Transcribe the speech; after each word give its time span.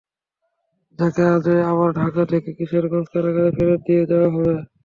তাঁকে 0.99 1.23
আজই 1.33 1.61
আবার 1.71 1.89
ঢাকা 1.99 2.23
থেকে 2.31 2.49
কিশোরগঞ্জ 2.57 3.07
কারাগারে 3.13 3.51
ফেরত 3.57 3.81
নিয়ে 3.87 4.03
যাওয়া 4.09 4.29
হবে। 4.33 4.53